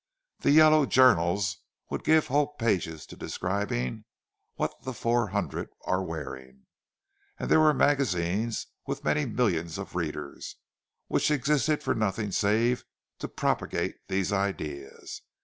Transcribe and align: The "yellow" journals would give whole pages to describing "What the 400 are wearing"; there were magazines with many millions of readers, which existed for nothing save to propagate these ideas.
The 0.39 0.49
"yellow" 0.49 0.87
journals 0.87 1.57
would 1.91 2.03
give 2.03 2.25
whole 2.25 2.55
pages 2.55 3.05
to 3.05 3.15
describing 3.15 4.05
"What 4.55 4.81
the 4.81 4.95
400 4.95 5.69
are 5.85 6.01
wearing"; 6.03 6.65
there 7.37 7.59
were 7.59 7.71
magazines 7.71 8.65
with 8.87 9.03
many 9.03 9.27
millions 9.27 9.77
of 9.77 9.93
readers, 9.95 10.55
which 11.07 11.29
existed 11.29 11.83
for 11.83 11.93
nothing 11.93 12.31
save 12.31 12.83
to 13.19 13.27
propagate 13.27 13.97
these 14.07 14.33
ideas. 14.33 15.21